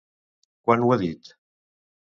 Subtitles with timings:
[0.69, 1.33] Quan ho ha dit?